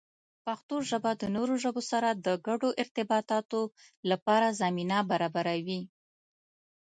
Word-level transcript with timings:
پښتو 0.45 0.75
ژبه 0.89 1.11
د 1.21 1.23
نورو 1.35 1.53
ژبو 1.63 1.81
سره 1.91 2.09
د 2.25 2.27
ګډو 2.47 2.69
ارتباطاتو 2.81 3.61
لپاره 4.09 4.57
زمینه 4.61 4.97
برابروي. 5.09 5.81